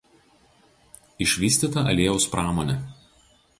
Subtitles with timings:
[1.27, 2.81] Išvystyta aliejaus pramonė.